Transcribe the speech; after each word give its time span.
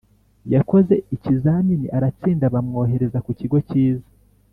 yakoze 0.53 0.93
ikizamini 1.15 1.87
aratsinda 1.97 2.45
bamwohereza 2.53 3.17
ku 3.25 3.31
kigo 3.39 3.57
kiza 3.67 4.07